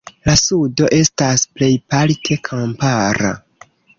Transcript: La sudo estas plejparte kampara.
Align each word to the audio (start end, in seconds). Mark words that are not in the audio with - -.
La 0.27 0.33
sudo 0.43 0.87
estas 0.99 1.43
plejparte 1.59 2.39
kampara. 2.51 3.31